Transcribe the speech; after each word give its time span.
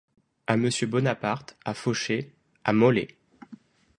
A 0.47 0.55
monsieur 0.57 0.87
Bonaparte, 0.87 1.57
à 1.63 1.75
Faucher, 1.75 2.33
à 2.63 2.73
Molé. 2.73 3.19